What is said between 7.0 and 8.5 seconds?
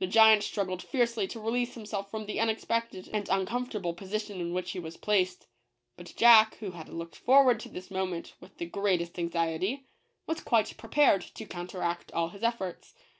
forward to this moment